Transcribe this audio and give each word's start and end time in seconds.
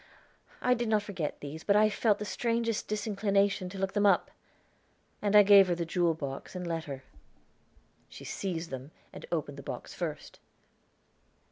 I 0.61 0.73
did 0.73 0.87
not 0.89 1.03
forget 1.03 1.41
these, 1.41 1.63
but 1.63 1.75
I 1.75 1.87
felt 1.87 2.17
the 2.17 2.25
strangest 2.25 2.87
disinclination 2.87 3.69
to 3.69 3.77
look 3.77 3.93
them 3.93 4.07
up." 4.07 4.31
And 5.21 5.35
I 5.35 5.43
gave 5.43 5.67
her 5.67 5.75
the 5.75 5.85
jewel 5.85 6.15
box 6.15 6.55
and 6.55 6.65
letter. 6.65 7.03
She 8.09 8.25
seized 8.25 8.71
them, 8.71 8.89
and 9.13 9.27
opened 9.31 9.59
the 9.59 9.61
box 9.61 9.93
first. 9.93 10.39